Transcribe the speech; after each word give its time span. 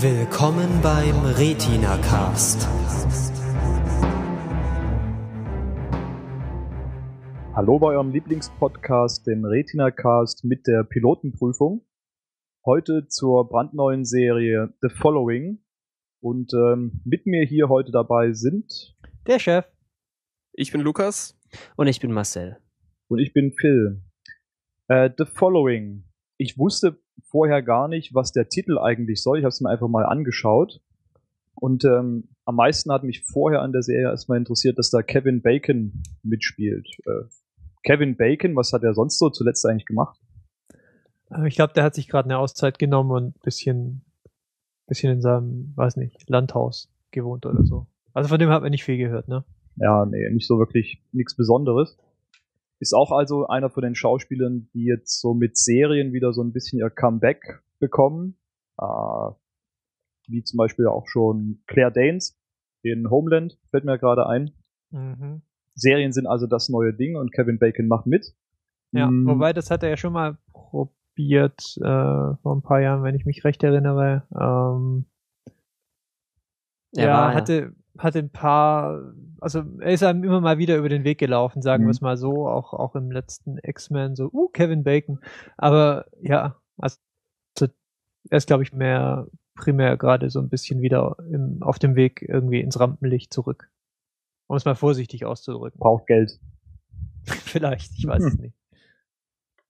Willkommen 0.00 0.80
beim 0.82 1.14
Retina 1.36 1.98
Cast. 1.98 2.66
Hallo 7.52 7.78
bei 7.78 7.88
eurem 7.88 8.10
Lieblingspodcast, 8.10 9.26
dem 9.26 9.44
Retina 9.44 9.90
Cast 9.90 10.44
mit 10.44 10.66
der 10.66 10.84
Pilotenprüfung. 10.84 11.86
Heute 12.64 13.06
zur 13.08 13.46
brandneuen 13.50 14.06
Serie 14.06 14.72
The 14.80 14.88
Following. 14.88 15.62
Und 16.22 16.54
ähm, 16.54 17.02
mit 17.04 17.26
mir 17.26 17.44
hier 17.44 17.68
heute 17.68 17.92
dabei 17.92 18.32
sind 18.32 18.96
Der 19.26 19.38
Chef. 19.38 19.66
Ich 20.54 20.72
bin 20.72 20.80
Lukas. 20.80 21.38
Und 21.76 21.86
ich 21.88 22.00
bin 22.00 22.12
Marcel. 22.12 22.56
und 23.08 23.18
ich 23.18 23.34
bin 23.34 23.52
Phil. 23.52 24.02
Äh, 24.88 25.10
The 25.18 25.26
Following. 25.26 26.04
Ich 26.38 26.56
wusste 26.56 27.01
vorher 27.22 27.62
gar 27.62 27.88
nicht, 27.88 28.14
was 28.14 28.32
der 28.32 28.48
Titel 28.48 28.78
eigentlich 28.78 29.22
soll. 29.22 29.38
Ich 29.38 29.44
habe 29.44 29.50
es 29.50 29.60
mir 29.60 29.70
einfach 29.70 29.88
mal 29.88 30.04
angeschaut. 30.04 30.80
Und 31.54 31.84
ähm, 31.84 32.28
am 32.44 32.56
meisten 32.56 32.90
hat 32.92 33.04
mich 33.04 33.22
vorher 33.24 33.62
an 33.62 33.72
der 33.72 33.82
Serie 33.82 34.08
erstmal 34.10 34.38
interessiert, 34.38 34.78
dass 34.78 34.90
da 34.90 35.02
Kevin 35.02 35.42
Bacon 35.42 36.02
mitspielt. 36.22 36.88
Äh, 37.06 37.28
Kevin 37.84 38.16
Bacon, 38.16 38.56
was 38.56 38.72
hat 38.72 38.82
er 38.82 38.94
sonst 38.94 39.18
so 39.18 39.30
zuletzt 39.30 39.64
eigentlich 39.66 39.86
gemacht? 39.86 40.18
Äh, 41.30 41.46
Ich 41.46 41.54
glaube, 41.54 41.72
der 41.74 41.84
hat 41.84 41.94
sich 41.94 42.08
gerade 42.08 42.26
eine 42.26 42.38
Auszeit 42.38 42.78
genommen 42.78 43.10
und 43.10 43.36
ein 43.36 43.40
bisschen, 43.42 44.04
bisschen 44.86 45.12
in 45.12 45.20
seinem, 45.20 45.72
weiß 45.76 45.96
nicht, 45.96 46.28
Landhaus 46.28 46.92
gewohnt 47.10 47.46
oder 47.46 47.64
so. 47.64 47.86
Also 48.14 48.28
von 48.28 48.38
dem 48.38 48.50
hat 48.50 48.62
man 48.62 48.70
nicht 48.70 48.84
viel 48.84 48.98
gehört, 48.98 49.28
ne? 49.28 49.44
Ja, 49.76 50.04
nee, 50.04 50.28
nicht 50.30 50.46
so 50.46 50.58
wirklich 50.58 51.02
nichts 51.12 51.34
Besonderes. 51.34 51.96
Ist 52.82 52.94
auch 52.94 53.12
also 53.12 53.46
einer 53.46 53.70
von 53.70 53.84
den 53.84 53.94
Schauspielern, 53.94 54.68
die 54.74 54.84
jetzt 54.86 55.20
so 55.20 55.34
mit 55.34 55.56
Serien 55.56 56.12
wieder 56.12 56.32
so 56.32 56.42
ein 56.42 56.52
bisschen 56.52 56.80
ihr 56.80 56.90
Comeback 56.90 57.62
bekommen. 57.78 58.36
Äh, 58.76 58.84
wie 60.26 60.42
zum 60.42 60.56
Beispiel 60.56 60.88
auch 60.88 61.06
schon 61.06 61.62
Claire 61.68 61.92
Danes 61.92 62.36
in 62.82 63.08
Homeland, 63.08 63.56
fällt 63.70 63.84
mir 63.84 63.98
gerade 63.98 64.26
ein. 64.26 64.50
Mhm. 64.90 65.42
Serien 65.76 66.12
sind 66.12 66.26
also 66.26 66.48
das 66.48 66.68
neue 66.68 66.92
Ding 66.92 67.16
und 67.16 67.32
Kevin 67.32 67.60
Bacon 67.60 67.86
macht 67.86 68.06
mit. 68.06 68.34
Ja, 68.92 69.06
Hm, 69.06 69.26
wobei 69.26 69.52
das 69.52 69.70
hat 69.70 69.84
er 69.84 69.90
ja 69.90 69.96
schon 69.96 70.12
mal 70.12 70.36
probiert 70.52 71.60
äh, 71.78 71.82
vor 72.42 72.56
ein 72.56 72.62
paar 72.62 72.80
Jahren, 72.80 73.04
wenn 73.04 73.14
ich 73.14 73.24
mich 73.24 73.44
recht 73.44 73.62
erinnere. 73.62 74.26
Ähm, 74.34 75.06
ja, 76.94 77.06
war 77.06 77.30
ja- 77.30 77.34
hatte 77.34 77.74
hatte 77.98 78.18
ein 78.20 78.30
paar, 78.30 79.12
also 79.42 79.62
er 79.80 79.92
ist 79.92 80.02
einem 80.02 80.24
immer 80.24 80.40
mal 80.40 80.58
wieder 80.58 80.76
über 80.78 80.88
den 80.88 81.04
Weg 81.04 81.18
gelaufen, 81.18 81.60
sagen 81.62 81.82
Mhm. 81.84 81.88
wir 81.88 81.90
es 81.92 82.00
mal 82.00 82.16
so, 82.16 82.48
auch 82.48 82.72
auch 82.72 82.94
im 82.94 83.10
letzten 83.10 83.58
X-Men 83.62 84.14
so, 84.16 84.30
uh, 84.32 84.48
Kevin 84.48 84.84
Bacon. 84.84 85.18
Aber 85.56 86.06
ja, 86.20 86.56
also 86.78 86.96
er 88.30 88.38
ist 88.38 88.46
glaube 88.46 88.62
ich 88.62 88.72
mehr 88.72 89.26
primär 89.56 89.96
gerade 89.96 90.30
so 90.30 90.40
ein 90.40 90.48
bisschen 90.48 90.80
wieder 90.80 91.16
im, 91.30 91.62
auf 91.62 91.78
dem 91.78 91.96
Weg 91.96 92.22
irgendwie 92.22 92.60
ins 92.60 92.78
Rampenlicht 92.80 93.32
zurück. 93.32 93.68
Um 94.48 94.56
es 94.56 94.64
mal 94.64 94.74
vorsichtig 94.76 95.24
auszudrücken. 95.24 95.78
braucht 95.78 96.06
Geld. 96.06 96.38
Vielleicht, 97.24 97.92
ich 97.98 98.06
weiß 98.06 98.22
es 98.24 98.38
nicht. 98.38 98.56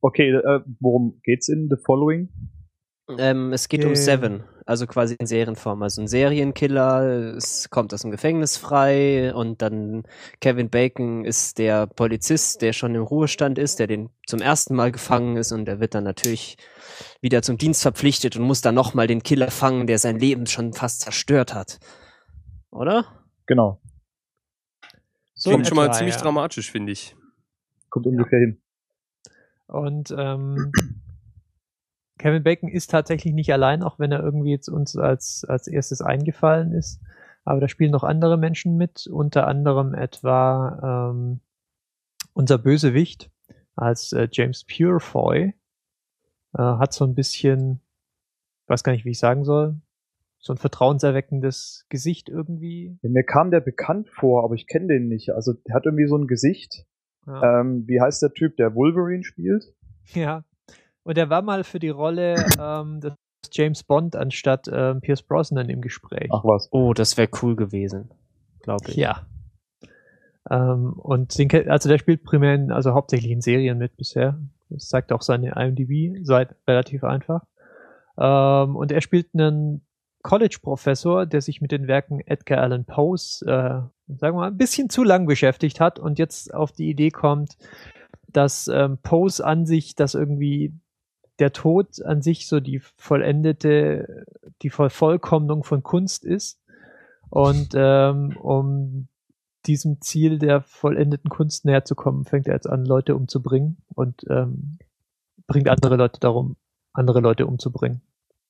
Okay, 0.01 0.31
äh, 0.31 0.61
worum 0.81 1.21
geht's 1.23 1.49
in 1.49 1.69
The 1.71 1.77
Following? 1.77 2.29
Ähm, 3.19 3.53
es 3.53 3.69
geht 3.69 3.85
um 3.85 3.91
Ähm. 3.91 3.97
Seven, 3.97 4.45
also 4.67 4.87
quasi 4.87 5.15
in 5.19 5.27
Serienform. 5.27 5.83
Also 5.83 6.01
ein 6.03 6.09
Serienkiller, 6.09 7.35
es 7.37 7.71
kommt 7.71 7.93
aus 7.95 8.03
dem 8.03 8.11
Gefängnis 8.11 8.57
frei 8.57 9.35
und 9.35 9.63
dann 9.63 10.05
Kevin 10.41 10.71
Bacon 10.71 11.25
ist 11.25 11.59
der 11.59 11.87
Polizist, 11.87 12.63
der 12.63 12.73
schon 12.73 12.95
im 12.95 13.03
Ruhestand 13.03 13.59
ist, 13.59 13.79
der 13.79 13.87
den 13.87 14.11
zum 14.27 14.41
ersten 14.41 14.75
Mal 14.75 14.93
gefangen 14.93 15.37
ist 15.37 15.53
und 15.53 15.65
der 15.65 15.81
wird 15.81 15.95
dann 15.95 16.05
natürlich 16.05 16.57
wieder 17.21 17.43
zum 17.43 17.59
Dienst 17.59 17.83
verpflichtet 17.83 18.37
und 18.37 18.45
muss 18.45 18.61
dann 18.61 18.75
nochmal 18.75 19.07
den 19.07 19.23
Killer 19.23 19.51
fangen, 19.51 19.87
der 19.87 19.99
sein 19.99 20.19
Leben 20.19 20.47
schon 20.47 20.73
fast 20.73 21.01
zerstört 21.01 21.55
hat. 21.55 21.79
Oder? 22.71 23.07
Genau, 23.47 23.81
So 25.35 25.51
Klingt 25.51 25.65
in 25.65 25.69
schon 25.69 25.77
mal 25.77 25.87
etwa, 25.87 25.95
ziemlich 25.95 26.15
ja. 26.15 26.21
dramatisch, 26.23 26.71
finde 26.71 26.93
ich. 26.93 27.17
kommt 27.91 28.07
ungefähr 28.07 28.39
hin. 28.39 28.63
Und 29.67 30.15
ähm, 30.17 30.73
Kevin 32.19 32.43
Bacon 32.43 32.69
ist 32.69 32.91
tatsächlich 32.91 33.33
nicht 33.33 33.53
allein, 33.53 33.83
auch 33.83 33.99
wenn 33.99 34.13
er 34.13 34.23
irgendwie 34.23 34.51
jetzt 34.51 34.69
uns 34.69 34.97
als, 34.97 35.45
als 35.49 35.67
erstes 35.67 36.03
eingefallen 36.03 36.73
ist. 36.73 37.01
Aber 37.45 37.61
da 37.61 37.69
spielen 37.69 37.91
noch 37.91 38.05
andere 38.05 38.37
Menschen 38.37 38.77
mit, 38.77 39.07
unter 39.07 39.49
anderem 39.49 39.95
etwa 39.95 41.11
ähm, 41.11 41.41
unser 42.35 42.59
Bösewicht 42.59 43.31
als 43.75 44.13
äh, 44.13 44.29
James 44.31 44.65
Purefoy. 44.65 45.55
Äh, 46.55 46.63
hat 46.63 46.93
so 46.93 47.05
ein 47.05 47.15
bisschen, 47.15 47.81
weiß 48.69 48.85
gar 48.85 48.93
nicht, 48.93 49.05
wie 49.05 49.11
ich 49.11 49.19
sagen 49.19 49.45
soll, 49.45 49.81
so 50.39 50.53
ein 50.53 50.59
vertrauenserweckendes 50.59 51.87
Gesicht 51.89 52.29
irgendwie. 52.29 52.99
Mir 53.03 53.25
kam 53.25 53.51
der 53.51 53.61
bekannt 53.61 54.09
vor, 54.11 54.45
aber 54.45 54.55
ich 54.55 54.67
kenne 54.67 54.89
den 54.89 55.09
nicht. 55.09 55.31
Also 55.31 55.53
der 55.53 55.75
hat 55.75 55.87
irgendwie 55.87 56.09
so 56.09 56.17
ein 56.17 56.27
Gesicht. 56.27 56.85
Ja. 57.27 57.61
Ähm, 57.61 57.85
wie 57.87 58.01
heißt 58.01 58.23
der 58.23 58.33
Typ, 58.33 58.57
der 58.57 58.75
Wolverine 58.75 59.23
spielt? 59.23 59.73
Ja. 60.15 60.45
Und 61.05 61.19
er 61.19 61.31
war 61.31 61.43
mal 61.43 61.65
für 61.65 61.79
die 61.79 61.89
Rolle 61.89 62.45
ähm, 62.61 63.01
des 63.01 63.15
James 63.51 63.83
Bond 63.83 64.17
anstatt 64.17 64.69
ähm, 64.73 65.01
Pierce 65.01 65.23
Brosnan 65.23 65.69
im 65.69 65.81
Gespräch. 65.81 66.29
Ach 66.33 66.45
was. 66.45 66.69
Oh, 66.71 66.95
das 66.95 67.17
wäre 67.17 67.29
cool 67.43 67.57
gewesen, 67.57 68.11
glaube 68.63 68.91
ich. 68.91 68.97
Ja. 68.97 69.27
Ähm, 70.51 70.93
und 70.95 71.39
den, 71.39 71.51
also 71.69 71.89
der 71.89 71.99
spielt 71.99 72.25
primär, 72.25 72.55
in, 72.55 72.73
also 72.73 72.93
hauptsächlich 72.93 73.31
in 73.31 73.41
Serien 73.41 73.79
mit 73.79 73.97
bisher. 73.97 74.39
Das 74.71 74.89
zeigt 74.89 75.13
auch 75.13 75.23
seine 75.23 75.55
IMDb, 75.57 76.17
relativ 76.67 77.05
einfach. 77.05 77.43
Ähm, 78.19 78.77
und 78.77 78.93
er 78.93 79.01
spielt 79.01 79.29
einen 79.35 79.85
College-Professor, 80.23 81.27
der 81.27 81.41
sich 81.41 81.61
mit 81.61 81.73
den 81.73 81.89
Werken 81.89 82.21
Edgar 82.21 82.61
Allan 82.61 82.85
Poes, 82.85 83.43
äh, 83.43 83.49
sagen 83.49 83.91
wir 84.07 84.33
mal, 84.33 84.47
ein 84.49 84.57
bisschen 84.57 84.89
zu 84.89 85.03
lang 85.03 85.27
beschäftigt 85.27 85.81
hat 85.81 85.99
und 85.99 86.19
jetzt 86.19 86.55
auf 86.55 86.73
die 86.73 86.89
Idee 86.89 87.11
kommt, 87.11 87.57
dass 88.29 88.69
ähm, 88.69 88.99
Poes 89.03 89.41
an 89.41 89.67
sich, 89.67 89.95
dass 89.95 90.15
irgendwie 90.15 90.75
der 91.39 91.53
Tod 91.53 92.03
an 92.05 92.23
sich 92.23 92.47
so 92.47 92.61
die 92.61 92.81
vollendete, 92.97 94.27
die 94.63 94.71
Vervollkommnung 94.71 95.65
von 95.65 95.83
Kunst 95.83 96.25
ist. 96.25 96.61
Und 97.31 97.71
ähm, 97.75 98.37
um 98.37 99.09
diesem 99.67 100.01
Ziel 100.01 100.39
der 100.39 100.61
vollendeten 100.61 101.31
Kunst 101.31 101.65
näher 101.65 101.85
zu 101.85 101.95
kommen, 101.95 102.25
fängt 102.25 102.49
er 102.49 102.55
jetzt 102.55 102.69
an, 102.69 102.85
Leute 102.85 103.17
umzubringen 103.17 103.79
und 103.95 104.23
ähm, 104.29 104.79
bringt 105.47 105.69
andere 105.69 105.97
Leute 105.97 106.21
darum, 106.21 106.57
andere 106.93 107.21
Leute 107.21 107.47
umzubringen. 107.47 108.03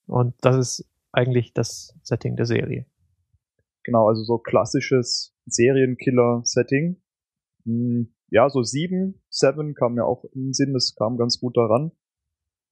Und 0.07 0.35
das 0.41 0.57
ist 0.57 0.89
eigentlich 1.11 1.53
das 1.53 1.97
Setting 2.03 2.35
der 2.35 2.45
Serie. 2.45 2.85
Genau, 3.83 4.07
also 4.07 4.23
so 4.23 4.37
klassisches 4.37 5.35
Serienkiller-Setting. 5.45 7.01
Hm, 7.65 8.13
Ja, 8.29 8.49
so 8.49 8.63
sieben, 8.63 9.21
Seven 9.29 9.75
kam 9.75 9.93
mir 9.93 10.05
auch 10.05 10.25
in 10.33 10.45
den 10.47 10.53
Sinn, 10.53 10.73
das 10.73 10.95
kam 10.95 11.17
ganz 11.17 11.39
gut 11.39 11.55
daran. 11.55 11.91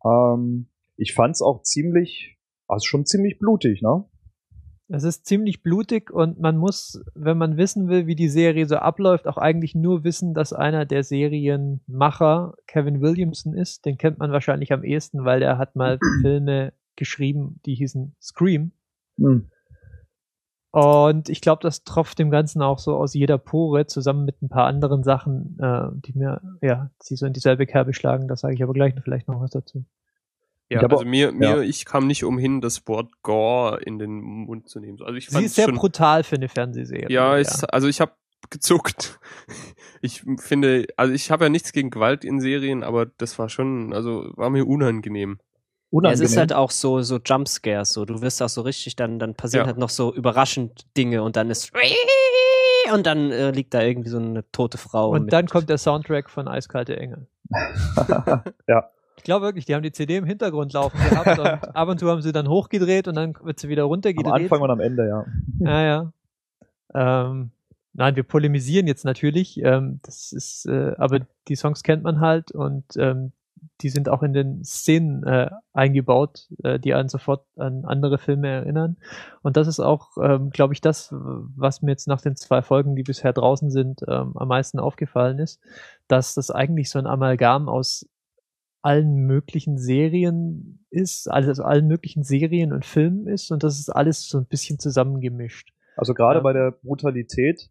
Ähm, 0.06 0.68
ich 0.98 1.14
fand's 1.14 1.42
auch 1.42 1.64
ziemlich, 1.64 2.38
also 2.68 2.86
schon 2.86 3.06
ziemlich 3.06 3.40
blutig, 3.40 3.82
ne? 3.82 4.06
Es 4.94 5.06
ist 5.06 5.26
ziemlich 5.26 5.64
blutig 5.64 6.12
und 6.12 6.40
man 6.42 6.58
muss, 6.58 7.02
wenn 7.16 7.38
man 7.38 7.56
wissen 7.56 7.88
will, 7.88 8.08
wie 8.08 8.16
die 8.16 8.28
Serie 8.28 8.66
so 8.66 8.76
abläuft, 8.76 9.26
auch 9.26 9.38
eigentlich 9.38 9.74
nur 9.74 10.04
wissen, 10.04 10.34
dass 10.34 10.52
einer 10.52 10.86
der 10.86 11.04
Serienmacher 11.04 12.56
Kevin 12.68 13.00
Williamson 13.00 13.54
ist. 13.54 13.86
Den 13.86 13.98
kennt 13.98 14.20
man 14.20 14.34
wahrscheinlich 14.34 14.74
am 14.74 14.84
ehesten, 14.84 15.24
weil 15.24 15.42
er 15.44 15.58
hat 15.58 15.78
mal 15.78 15.98
Filme 16.22 16.74
geschrieben, 16.98 17.62
die 17.66 17.76
hießen 17.76 18.16
Scream. 18.22 18.74
Hm. 19.18 19.50
Und 20.72 21.28
ich 21.28 21.42
glaube, 21.42 21.62
das 21.62 21.84
tropft 21.84 22.18
dem 22.18 22.32
Ganzen 22.32 22.62
auch 22.62 22.80
so 22.80 22.96
aus 22.96 23.14
jeder 23.14 23.38
Pore, 23.38 23.88
zusammen 23.88 24.24
mit 24.24 24.42
ein 24.42 24.48
paar 24.48 24.68
anderen 24.68 25.04
Sachen, 25.04 25.58
äh, 25.60 25.90
die 25.94 26.14
mir, 26.18 26.42
ja, 26.62 26.90
die 27.10 27.18
so 27.18 27.26
in 27.26 27.34
dieselbe 27.34 27.66
Kerbe 27.66 27.94
schlagen. 27.94 28.30
Da 28.30 28.38
sage 28.38 28.54
ich 28.54 28.64
aber 28.64 28.74
gleich 28.74 28.96
noch 28.96 29.04
vielleicht 29.04 29.28
noch 29.28 29.42
was 29.42 29.52
dazu. 29.52 29.84
Ja, 30.70 30.82
Ich 30.82 30.90
also 30.90 31.04
mir, 31.04 31.34
mir, 31.34 31.58
ja. 31.58 31.62
ich 31.62 31.84
kam 31.84 32.08
nicht 32.08 32.24
umhin, 32.24 32.62
das 32.62 32.88
Wort 32.88 33.22
Gore 33.22 33.82
in 33.82 34.00
den 34.00 34.22
Mund 34.22 34.70
zu 34.70 34.80
nehmen. 34.80 34.98
Also 35.02 35.16
ich 35.16 35.28
Sie 35.28 35.34
fand 35.34 35.46
ist 35.46 35.56
sehr 35.56 35.66
schon, 35.66 35.76
brutal 35.76 36.24
für 36.24 36.38
eine 36.38 36.48
Fernsehserie. 36.48 37.10
ja, 37.10 37.38
ich, 37.38 37.50
also 37.70 37.90
ich 37.90 38.00
habe 38.00 38.14
gezuckt. 38.50 39.20
Ich 40.04 40.24
finde, 40.40 40.88
also 40.98 41.14
ich 41.14 41.30
habe 41.30 41.44
ja 41.44 41.50
nichts 41.50 41.74
gegen 41.74 41.92
Gewalt 41.92 42.26
in 42.26 42.42
Serien, 42.42 42.82
aber 42.82 43.06
das 43.06 43.38
war 43.38 43.50
schon, 43.50 43.94
also 43.94 44.32
war 44.36 44.50
mir 44.50 44.68
unangenehm. 44.68 45.38
Ja, 45.94 45.98
es 45.98 46.20
Unangenehm. 46.20 46.26
ist 46.26 46.38
halt 46.38 46.54
auch 46.54 46.72
so, 46.72 47.02
so 47.02 47.20
Jumpscares, 47.24 47.92
so. 47.94 48.06
Du 48.06 48.22
wirst 48.22 48.42
auch 48.42 48.48
so 48.50 48.62
richtig, 48.62 48.96
dann, 48.96 49.20
dann 49.20 49.36
passieren 49.36 49.64
Ja. 49.66 49.68
halt 49.68 49.78
noch 49.78 49.90
so 49.90 50.14
überraschend 50.14 50.86
Dinge 50.96 51.22
und 51.22 51.36
dann 51.36 51.50
ist 51.50 51.72
und 52.94 53.06
dann 53.06 53.32
äh, 53.32 53.52
liegt 53.52 53.74
da 53.74 53.82
irgendwie 53.82 54.10
so 54.10 54.18
eine 54.18 54.50
tote 54.52 54.78
Frau. 54.78 55.10
Und 55.12 55.24
mit- 55.26 55.34
dann 55.34 55.48
kommt 55.48 55.70
der 55.70 55.78
Soundtrack 55.78 56.30
von 56.30 56.48
Eiskalte 56.48 56.96
Engel. 56.98 57.28
ja, 58.68 58.90
Ich 59.18 59.24
glaube 59.24 59.46
wirklich, 59.46 59.66
die 59.66 59.76
haben 59.76 59.84
die 59.84 59.92
CD 59.92 60.16
im 60.18 60.26
Hintergrund 60.26 60.72
laufen 60.74 60.98
gehabt 61.10 61.38
und 61.38 61.46
ab 61.76 61.88
und 61.90 62.00
zu 62.00 62.10
haben 62.10 62.22
sie 62.22 62.32
dann 62.32 62.48
hochgedreht 62.48 63.08
und 63.10 63.16
dann 63.16 63.36
wird 63.44 63.60
sie 63.60 63.68
wieder 63.70 63.84
am 63.84 63.90
runtergedreht. 63.90 64.34
Anfang 64.34 64.62
und 64.62 64.70
am 64.72 64.80
Ende, 64.80 65.08
ja. 65.08 65.26
Ja, 65.60 65.84
ja. 65.84 67.30
Ähm, 67.30 67.52
nein, 67.94 68.16
wir 68.16 68.24
polemisieren 68.24 68.88
jetzt 68.88 69.04
natürlich. 69.06 69.62
Ähm, 69.62 70.00
das 70.04 70.32
ist, 70.32 70.66
äh, 70.68 70.94
aber 70.98 71.20
die 71.50 71.56
Songs 71.56 71.84
kennt 71.84 72.04
man 72.04 72.20
halt 72.22 72.52
und 72.52 72.86
ähm, 72.98 73.32
die 73.82 73.90
sind 73.90 74.10
auch 74.10 74.24
in 74.24 74.34
den 74.34 74.64
Szenen 74.64 75.24
äh, 75.24 75.50
eingebaut, 75.74 76.48
äh, 76.64 76.80
die 76.80 76.94
einen 76.94 77.10
sofort 77.10 77.46
an 77.58 77.86
andere 77.86 78.18
Filme 78.18 78.48
erinnern. 78.48 78.98
Und 79.42 79.58
das 79.58 79.68
ist 79.68 79.80
auch, 79.80 80.18
ähm, 80.22 80.50
glaube 80.50 80.74
ich, 80.74 80.82
das, 80.82 81.10
was 81.12 81.82
mir 81.82 81.92
jetzt 81.92 82.08
nach 82.08 82.22
den 82.22 82.36
zwei 82.36 82.62
Folgen, 82.62 82.96
die 82.96 83.04
bisher 83.04 83.34
draußen 83.34 83.72
sind, 83.72 84.02
ähm, 84.08 84.34
am 84.36 84.48
meisten 84.48 84.80
aufgefallen 84.80 85.40
ist, 85.40 85.60
dass 86.08 86.34
das 86.34 86.52
eigentlich 86.52 86.90
so 86.90 87.00
ein 87.00 87.08
Amalgam 87.08 87.70
aus 87.70 88.08
allen 88.84 89.28
möglichen 89.28 89.78
Serien 89.78 90.84
ist, 90.90 91.30
also 91.30 91.64
allen 91.64 91.88
möglichen 91.88 92.24
Serien 92.24 92.74
und 92.74 92.84
Filmen 92.86 93.28
ist 93.28 93.52
und 93.52 93.64
das 93.64 93.80
ist 93.80 93.90
alles 93.90 94.28
so 94.28 94.40
ein 94.40 94.46
bisschen 94.48 94.80
zusammengemischt. 94.80 95.72
Also 95.96 96.14
gerade 96.16 96.40
Ja. 96.40 96.44
bei 96.44 96.54
der 96.54 96.72
Brutalität 96.72 97.70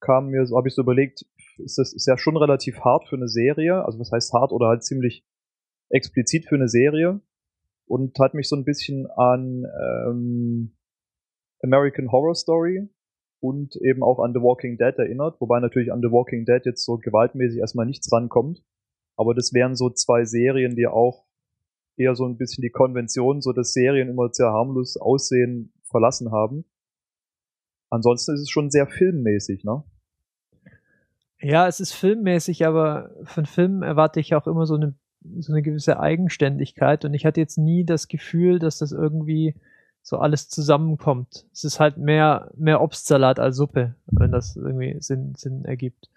kam 0.00 0.26
mir, 0.28 0.44
so 0.44 0.58
habe 0.58 0.68
ich 0.68 0.74
so 0.74 0.82
überlegt, 0.82 1.24
ist 1.58 1.78
das 1.78 1.92
ist 1.92 2.06
ja 2.06 2.18
schon 2.18 2.36
relativ 2.36 2.80
hart 2.80 3.08
für 3.08 3.16
eine 3.16 3.28
Serie, 3.28 3.84
also 3.84 3.98
was 3.98 4.10
heißt 4.12 4.32
hart 4.32 4.52
oder 4.52 4.68
halt 4.68 4.84
ziemlich 4.84 5.24
explizit 5.90 6.46
für 6.46 6.56
eine 6.56 6.68
Serie 6.68 7.20
und 7.86 8.18
hat 8.18 8.34
mich 8.34 8.48
so 8.48 8.56
ein 8.56 8.64
bisschen 8.64 9.06
an 9.16 9.64
ähm, 10.08 10.76
American 11.62 12.10
Horror 12.10 12.34
Story 12.34 12.88
und 13.40 13.76
eben 13.76 14.02
auch 14.02 14.20
an 14.20 14.32
The 14.32 14.40
Walking 14.40 14.78
Dead 14.78 14.94
erinnert, 14.96 15.40
wobei 15.40 15.60
natürlich 15.60 15.92
an 15.92 16.00
The 16.00 16.10
Walking 16.10 16.46
Dead 16.46 16.62
jetzt 16.64 16.84
so 16.84 16.96
gewaltmäßig 16.96 17.58
erstmal 17.58 17.86
nichts 17.86 18.10
rankommt. 18.10 18.64
Aber 19.16 19.34
das 19.34 19.52
wären 19.52 19.76
so 19.76 19.90
zwei 19.90 20.24
Serien, 20.24 20.74
die 20.74 20.86
auch 20.86 21.26
eher 21.96 22.14
so 22.14 22.26
ein 22.26 22.36
bisschen 22.36 22.62
die 22.62 22.70
Konvention, 22.70 23.40
so 23.40 23.52
dass 23.52 23.72
Serien 23.72 24.08
immer 24.08 24.28
sehr 24.32 24.48
harmlos 24.48 24.96
aussehen, 24.96 25.72
verlassen 25.84 26.32
haben. 26.32 26.64
Ansonsten 27.90 28.34
ist 28.34 28.40
es 28.40 28.50
schon 28.50 28.70
sehr 28.70 28.86
filmmäßig, 28.86 29.62
ne? 29.62 29.84
Ja, 31.44 31.68
es 31.68 31.78
ist 31.78 31.92
filmmäßig, 31.92 32.66
aber 32.66 33.10
von 33.24 33.44
Filmen 33.44 33.82
erwarte 33.82 34.18
ich 34.18 34.34
auch 34.34 34.46
immer 34.46 34.64
so 34.64 34.76
eine, 34.76 34.94
so 35.40 35.52
eine 35.52 35.60
gewisse 35.60 36.00
Eigenständigkeit 36.00 37.04
und 37.04 37.12
ich 37.12 37.26
hatte 37.26 37.38
jetzt 37.38 37.58
nie 37.58 37.84
das 37.84 38.08
Gefühl, 38.08 38.58
dass 38.58 38.78
das 38.78 38.92
irgendwie 38.92 39.54
so 40.00 40.16
alles 40.16 40.48
zusammenkommt. 40.48 41.44
Es 41.52 41.64
ist 41.64 41.80
halt 41.80 41.98
mehr, 41.98 42.50
mehr 42.56 42.80
Obstsalat 42.80 43.38
als 43.38 43.56
Suppe, 43.56 43.94
wenn 44.06 44.32
das 44.32 44.56
irgendwie 44.56 44.96
Sinn, 45.00 45.34
Sinn 45.36 45.66
ergibt. 45.66 46.08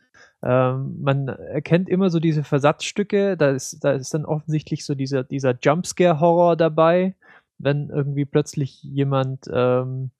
Ähm, 0.42 0.96
man 1.02 1.28
erkennt 1.28 1.90
immer 1.90 2.10
so 2.10 2.22
diese 2.22 2.46
Versatzstücke, 2.46 3.36
da 3.36 3.50
ist, 3.50 3.84
da 3.84 3.92
ist 3.92 4.14
dann 4.14 4.24
offensichtlich 4.24 4.86
so 4.86 4.96
dieser, 4.96 5.26
dieser 5.26 5.58
Jumpscare-Horror 5.62 6.56
dabei, 6.56 7.16
wenn 7.58 7.90
irgendwie 7.90 8.24
plötzlich 8.24 8.82
jemand, 8.82 9.50
ähm, 9.52 10.12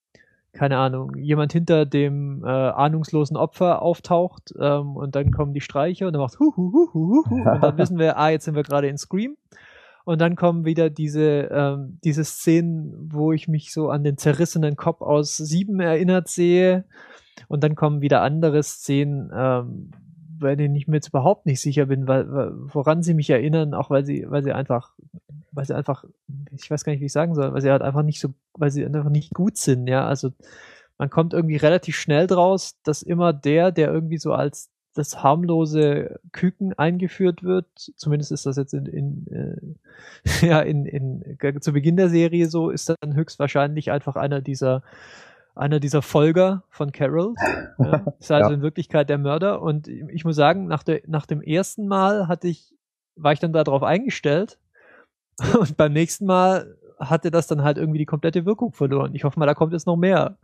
keine 0.58 0.78
Ahnung, 0.78 1.16
jemand 1.16 1.54
hinter 1.54 1.86
dem 1.86 2.44
äh, 2.44 2.48
ahnungslosen 2.48 3.38
Opfer 3.38 3.82
auftaucht 3.82 4.54
ähm, 4.60 4.96
und 4.96 5.16
dann 5.16 5.32
kommen 5.32 5.54
die 5.54 5.62
Streicher 5.62 6.08
und 6.08 6.14
dann 6.14 6.22
macht 6.22 6.40
hu, 6.40 6.52
hu, 6.56 6.90
hu, 6.94 7.24
und 7.30 7.62
dann 7.62 7.78
wissen 7.78 8.00
wir, 8.00 8.18
ah, 8.18 8.30
jetzt 8.30 8.46
sind 8.46 8.56
wir 8.56 8.64
gerade 8.64 8.88
in 8.88 8.98
Scream. 8.98 9.38
Und 10.04 10.22
dann 10.22 10.38
kommen 10.38 10.64
wieder 10.64 10.90
diese, 10.90 11.50
ähm, 11.52 12.00
diese 12.04 12.24
Szenen, 12.24 12.94
wo 13.12 13.34
ich 13.34 13.50
mich 13.50 13.74
so 13.74 13.90
an 13.90 14.06
den 14.06 14.18
zerrissenen 14.18 14.78
Kopf 14.78 15.02
aus 15.02 15.36
sieben 15.36 15.82
erinnert 15.82 16.30
sehe. 16.30 16.86
Und 17.50 17.62
dann 17.64 17.76
kommen 17.76 18.00
wieder 18.00 18.22
andere 18.22 18.64
Szenen, 18.64 19.30
ähm, 19.36 19.92
bei 20.40 20.56
denen 20.56 20.76
ich 20.76 20.88
mir 20.88 20.96
jetzt 20.96 21.10
überhaupt 21.10 21.46
nicht 21.46 21.60
sicher 21.60 21.88
bin, 21.88 22.08
weil, 22.08 22.32
weil, 22.32 22.52
woran 22.56 23.04
sie 23.04 23.14
mich 23.14 23.30
erinnern, 23.30 23.74
auch 23.74 23.90
weil 23.90 24.06
sie, 24.06 24.26
weil 24.30 24.44
sie 24.44 24.54
einfach, 24.54 24.94
weil 25.58 25.66
sie 25.66 25.76
einfach, 25.76 26.06
ich 26.52 26.72
weiß 26.72 26.84
gar 26.86 26.94
nicht, 26.94 27.02
wie 27.02 27.06
ich 27.08 27.12
sagen 27.12 27.36
soll, 27.36 27.54
weil 27.54 27.62
sie 27.62 27.72
halt 27.72 27.82
einfach 27.82 28.04
nicht 28.04 28.20
so, 28.22 28.30
weil 28.54 28.72
sie 28.72 28.86
einfach 28.86 29.10
nicht 29.10 29.34
gut 29.34 29.58
sind, 29.58 29.88
ja. 29.88 30.06
Also 30.08 30.32
man 30.98 31.10
kommt 31.10 31.34
irgendwie 31.34 31.58
relativ 31.58 31.96
schnell 31.96 32.28
draus, 32.28 32.80
dass 32.84 33.02
immer 33.02 33.34
der, 33.34 33.72
der 33.72 33.92
irgendwie 33.92 34.18
so 34.18 34.34
als 34.34 34.70
das 34.94 35.22
harmlose 35.22 36.20
Küken 36.32 36.74
eingeführt 36.74 37.44
wird, 37.44 37.68
zumindest 37.98 38.32
ist 38.32 38.46
das 38.48 38.58
jetzt 38.58 38.74
in, 38.74 38.86
in 38.88 39.28
äh, 39.28 40.46
ja 40.48 40.60
in, 40.62 40.86
in 40.86 41.38
zu 41.62 41.74
Beginn 41.74 41.98
der 41.98 42.10
Serie 42.10 42.48
so, 42.48 42.70
ist 42.70 42.90
dann 43.02 43.16
höchstwahrscheinlich 43.16 43.92
einfach 43.92 44.16
einer 44.16 44.42
dieser 44.42 44.82
einer 45.56 45.80
dieser 45.80 46.02
Folger 46.02 46.64
von 46.70 46.92
Carol. 46.92 47.34
Ja, 47.80 48.06
ist 48.20 48.32
also 48.32 48.52
Ja. 48.52 48.56
in 48.56 48.62
Wirklichkeit 48.62 49.10
der 49.10 49.18
Mörder. 49.18 49.62
Und 49.62 49.88
ich 49.88 50.24
muss 50.24 50.36
sagen, 50.36 50.68
nach, 50.68 50.84
der, 50.84 51.02
nach 51.08 51.26
dem 51.26 51.42
ersten 51.42 51.88
Mal 51.88 52.28
hatte 52.28 52.48
ich, 52.48 52.76
war 53.16 53.34
ich 53.34 53.40
dann 53.40 53.54
darauf 53.54 53.82
eingestellt. 53.84 54.60
Und 55.60 55.78
beim 55.78 55.94
nächsten 55.94 56.26
Mal 56.26 56.76
hatte 57.00 57.30
das 57.32 57.48
dann 57.48 57.64
halt 57.64 57.78
irgendwie 57.78 58.00
die 58.00 58.06
komplette 58.06 58.46
Wirkung 58.46 58.74
verloren. 58.74 59.14
Ich 59.14 59.24
hoffe 59.24 59.40
mal, 59.40 59.46
da 59.46 59.54
kommt 59.54 59.74
jetzt 59.74 59.86
noch 59.88 59.98
mehr. 59.98 60.38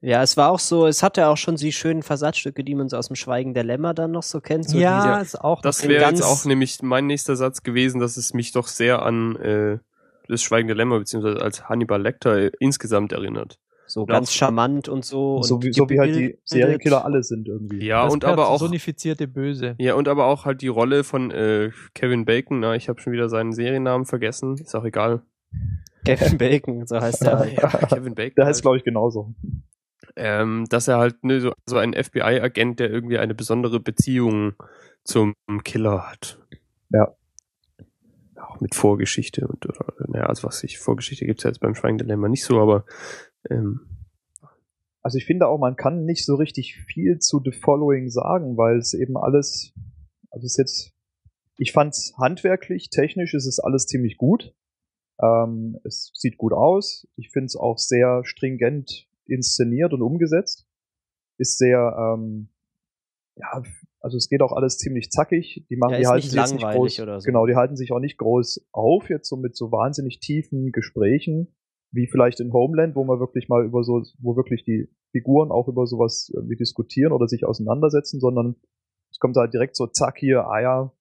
Ja, 0.00 0.22
es 0.22 0.36
war 0.36 0.50
auch 0.50 0.58
so, 0.58 0.86
es 0.86 1.02
hatte 1.02 1.26
auch 1.28 1.36
schon 1.38 1.56
die 1.56 1.72
schönen 1.72 2.02
Versatzstücke, 2.02 2.62
die 2.62 2.74
man 2.74 2.90
so 2.90 2.96
aus 2.98 3.06
dem 3.06 3.16
Schweigen 3.16 3.54
der 3.54 3.64
Lämmer 3.64 3.94
dann 3.94 4.10
noch 4.12 4.22
so 4.22 4.40
kennt. 4.40 4.68
So 4.68 4.76
ja, 4.78 5.14
diese- 5.18 5.22
ist 5.36 5.40
auch 5.40 5.62
Das 5.62 5.86
wäre 5.88 6.10
jetzt 6.10 6.22
auch 6.22 6.44
nämlich 6.44 6.82
mein 6.82 7.06
nächster 7.06 7.36
Satz 7.36 7.62
gewesen, 7.62 8.00
dass 8.00 8.16
es 8.18 8.34
mich 8.34 8.52
doch 8.52 8.66
sehr 8.68 9.02
an 9.02 9.36
äh, 9.36 9.78
das 10.28 10.42
Schweigende 10.42 10.74
Lämmer 10.74 10.98
beziehungsweise 10.98 11.40
als 11.40 11.68
Hannibal 11.70 12.02
Lecter 12.02 12.36
äh, 12.36 12.50
insgesamt 12.60 13.12
erinnert. 13.12 13.58
So 13.86 14.06
ganz 14.06 14.32
charmant 14.32 14.88
und 14.88 15.04
so. 15.04 15.42
so, 15.42 15.56
und 15.56 15.64
wie, 15.64 15.72
so 15.72 15.88
wie 15.88 15.98
halt 15.98 16.14
die. 16.14 16.38
Serienkiller 16.44 17.04
alle 17.04 17.22
sind 17.22 17.48
irgendwie. 17.48 17.84
Ja, 17.84 18.04
das 18.04 18.12
und 18.12 18.24
aber 18.24 18.48
auch 18.48 18.58
personifizierte 18.58 19.28
Böse. 19.28 19.74
ja 19.78 19.94
und 19.94 20.08
aber 20.08 20.26
auch 20.26 20.44
halt 20.44 20.62
die 20.62 20.68
Rolle 20.68 21.04
von 21.04 21.30
äh, 21.30 21.70
Kevin 21.94 22.24
Bacon. 22.24 22.60
Na, 22.60 22.74
ich 22.74 22.88
habe 22.88 23.00
schon 23.00 23.12
wieder 23.12 23.28
seinen 23.28 23.52
Seriennamen 23.52 24.06
vergessen. 24.06 24.56
Ist 24.58 24.74
auch 24.74 24.84
egal. 24.84 25.22
Kevin 26.04 26.38
Bacon, 26.38 26.86
so 26.86 27.00
heißt 27.00 27.22
er. 27.22 27.46
Ja, 27.52 27.68
Kevin 27.68 28.14
Bacon. 28.14 28.34
Der 28.36 28.46
heißt, 28.46 28.58
halt. 28.58 28.62
glaube 28.62 28.76
ich, 28.78 28.84
genauso. 28.84 29.34
ähm, 30.16 30.66
dass 30.68 30.88
er 30.88 30.98
halt 30.98 31.22
ne, 31.24 31.40
so, 31.40 31.52
so 31.66 31.76
ein 31.76 31.94
FBI-Agent, 31.94 32.80
der 32.80 32.90
irgendwie 32.90 33.18
eine 33.18 33.34
besondere 33.34 33.80
Beziehung 33.80 34.54
zum 35.04 35.34
Killer 35.64 36.10
hat. 36.10 36.38
Ja. 36.90 37.14
Auch 38.40 38.60
mit 38.60 38.74
Vorgeschichte 38.74 39.46
und 39.46 39.66
oder, 39.66 39.92
naja, 40.06 40.26
also 40.26 40.46
was 40.46 40.62
ich, 40.64 40.78
Vorgeschichte 40.78 41.24
gibt's 41.24 41.44
ja 41.44 41.50
jetzt 41.50 41.60
beim 41.60 41.74
Schweigen 41.74 41.98
Lämmer 41.98 42.28
nicht 42.28 42.44
so, 42.44 42.60
aber 42.60 42.84
ähm, 43.50 43.80
Also 45.02 45.18
ich 45.18 45.26
finde 45.26 45.46
auch, 45.48 45.58
man 45.58 45.76
kann 45.76 46.04
nicht 46.04 46.24
so 46.24 46.34
richtig 46.36 46.76
viel 46.76 47.18
zu 47.18 47.40
The 47.44 47.52
Following 47.52 48.08
sagen, 48.10 48.56
weil 48.56 48.78
es 48.78 48.94
eben 48.94 49.16
alles, 49.16 49.72
also 50.30 50.44
es 50.46 50.52
ist 50.52 50.58
jetzt, 50.58 50.92
ich 51.58 51.72
fand's 51.72 52.14
handwerklich, 52.18 52.90
technisch 52.90 53.34
ist 53.34 53.46
es 53.46 53.60
alles 53.60 53.86
ziemlich 53.86 54.16
gut. 54.16 54.54
Ähm, 55.22 55.78
es 55.84 56.10
sieht 56.14 56.38
gut 56.38 56.52
aus. 56.52 57.06
Ich 57.16 57.30
finde 57.30 57.46
es 57.46 57.56
auch 57.56 57.78
sehr 57.78 58.22
stringent 58.24 59.06
inszeniert 59.26 59.92
und 59.92 60.02
umgesetzt. 60.02 60.66
Ist 61.38 61.58
sehr, 61.58 61.94
ähm, 61.96 62.48
ja, 63.36 63.62
also 64.00 64.16
es 64.16 64.28
geht 64.28 64.42
auch 64.42 64.52
alles 64.52 64.78
ziemlich 64.78 65.10
zackig. 65.10 65.64
Die 65.70 65.76
machen, 65.76 65.92
Ja, 65.92 65.98
die 65.98 66.06
halten 66.06 66.26
nicht 66.34 66.46
sich 66.48 66.54
nicht 66.54 66.66
groß, 66.66 67.00
oder 67.00 67.20
so. 67.20 67.26
genau, 67.26 67.46
die 67.46 67.56
halten 67.56 67.76
sich 67.76 67.92
auch 67.92 68.00
nicht 68.00 68.18
groß 68.18 68.66
auf 68.72 69.08
jetzt 69.08 69.28
so 69.28 69.36
mit 69.36 69.56
so 69.56 69.70
wahnsinnig 69.70 70.18
tiefen 70.18 70.72
Gesprächen 70.72 71.54
wie 71.94 72.06
vielleicht 72.06 72.40
in 72.40 72.52
Homeland, 72.52 72.96
wo 72.96 73.04
man 73.04 73.20
wirklich 73.20 73.48
mal 73.48 73.64
über 73.64 73.84
so, 73.84 74.02
wo 74.18 74.36
wirklich 74.36 74.64
die 74.64 74.88
Figuren 75.12 75.50
auch 75.50 75.68
über 75.68 75.86
sowas 75.86 76.30
irgendwie 76.34 76.56
diskutieren 76.56 77.12
oder 77.12 77.28
sich 77.28 77.46
auseinandersetzen, 77.46 78.20
sondern 78.20 78.56
es 79.10 79.18
kommt 79.20 79.36
halt 79.36 79.54
direkt 79.54 79.76
so, 79.76 79.86
zack, 79.86 80.18
hier, 80.18 80.46
ah 80.46 80.60
ja, 80.60 80.92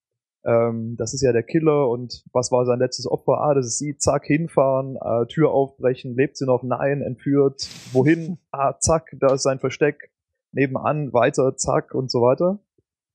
ähm, 0.46 0.96
das 0.98 1.14
ist 1.14 1.22
ja 1.22 1.32
der 1.32 1.44
Killer 1.44 1.90
und 1.90 2.24
was 2.32 2.52
war 2.52 2.66
sein 2.66 2.80
letztes 2.80 3.08
Opfer? 3.08 3.42
Ah, 3.42 3.54
das 3.54 3.66
ist 3.66 3.80
sie, 3.80 3.98
zack, 3.98 4.26
hinfahren, 4.26 4.98
äh, 4.98 5.26
Tür 5.28 5.52
aufbrechen, 5.52 6.16
lebt 6.16 6.38
sie 6.38 6.46
noch? 6.46 6.64
Nein, 6.64 7.02
entführt, 7.02 7.68
wohin? 7.92 8.38
Ah, 8.52 8.78
zack, 8.80 9.16
da 9.20 9.34
ist 9.34 9.44
sein 9.44 9.60
Versteck, 9.60 10.12
nebenan, 10.52 11.12
weiter, 11.14 11.56
zack 11.56 11.96
und 11.96 12.12
so 12.12 12.22
weiter. 12.22 12.60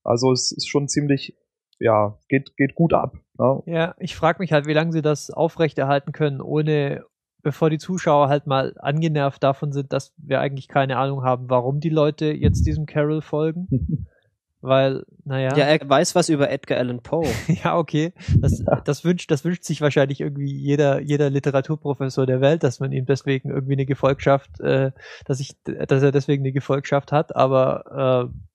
Also 0.03 0.31
es 0.31 0.51
ist 0.51 0.67
schon 0.67 0.87
ziemlich, 0.87 1.37
ja, 1.79 2.17
geht, 2.27 2.57
geht 2.57 2.75
gut 2.75 2.93
ab. 2.93 3.15
Ne? 3.37 3.63
Ja, 3.67 3.95
ich 3.99 4.15
frage 4.15 4.39
mich 4.39 4.51
halt, 4.51 4.65
wie 4.65 4.73
lange 4.73 4.91
sie 4.91 5.01
das 5.01 5.29
aufrechterhalten 5.29 6.11
können, 6.11 6.41
ohne 6.41 7.05
bevor 7.41 7.69
die 7.69 7.77
Zuschauer 7.77 8.29
halt 8.29 8.47
mal 8.47 8.75
angenervt 8.79 9.41
davon 9.43 9.71
sind, 9.71 9.93
dass 9.93 10.13
wir 10.17 10.39
eigentlich 10.39 10.67
keine 10.67 10.97
Ahnung 10.97 11.23
haben, 11.23 11.49
warum 11.49 11.79
die 11.79 11.89
Leute 11.89 12.27
jetzt 12.27 12.65
diesem 12.65 12.85
Carol 12.85 13.21
folgen. 13.21 13.67
Weil, 14.61 15.05
naja. 15.23 15.55
Ja, 15.55 15.65
er 15.67 15.89
weiß 15.89 16.15
was 16.15 16.27
über 16.27 16.51
Edgar 16.51 16.79
Allan 16.79 17.01
Poe. 17.01 17.25
Ja, 17.63 17.77
okay. 17.77 18.11
Das, 18.37 18.61
das 18.83 19.05
wünscht, 19.05 19.31
das 19.31 19.45
wünscht 19.45 19.63
sich 19.63 19.79
wahrscheinlich 19.79 20.19
irgendwie 20.19 20.51
jeder, 20.51 20.99
jeder 20.99 21.29
Literaturprofessor 21.29 22.25
der 22.25 22.41
Welt, 22.41 22.63
dass 22.63 22.81
man 22.81 22.91
ihm 22.91 23.05
deswegen 23.05 23.49
irgendwie 23.49 23.73
eine 23.73 23.85
Gefolgschaft, 23.85 24.59
äh, 24.59 24.91
dass 25.23 25.39
ich, 25.39 25.55
dass 25.63 26.03
er 26.03 26.11
deswegen 26.11 26.43
eine 26.43 26.51
Gefolgschaft 26.51 27.13
hat, 27.13 27.37
aber 27.37 28.29
äh, 28.29 28.48